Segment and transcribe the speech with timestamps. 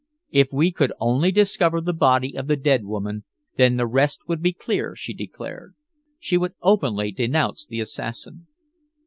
[0.31, 3.23] If we could only discover the body of the dead woman,
[3.57, 5.75] then the rest would be clear, she declared.
[6.19, 8.47] She would openly denounce the assassin.